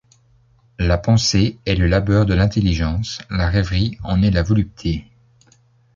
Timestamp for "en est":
4.01-4.31